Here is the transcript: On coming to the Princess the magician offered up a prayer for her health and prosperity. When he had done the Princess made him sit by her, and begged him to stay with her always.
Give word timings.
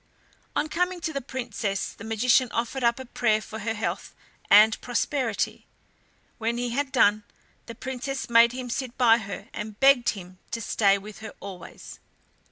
On 0.55 0.67
coming 0.67 0.99
to 1.01 1.13
the 1.13 1.21
Princess 1.21 1.93
the 1.93 2.03
magician 2.03 2.47
offered 2.53 2.83
up 2.83 2.97
a 2.99 3.05
prayer 3.05 3.39
for 3.39 3.59
her 3.59 3.75
health 3.75 4.15
and 4.49 4.81
prosperity. 4.81 5.67
When 6.39 6.57
he 6.57 6.69
had 6.71 6.91
done 6.91 7.21
the 7.67 7.75
Princess 7.75 8.27
made 8.27 8.51
him 8.51 8.71
sit 8.71 8.97
by 8.97 9.19
her, 9.19 9.49
and 9.53 9.79
begged 9.79 10.09
him 10.17 10.39
to 10.49 10.59
stay 10.59 10.97
with 10.97 11.19
her 11.19 11.35
always. 11.39 11.99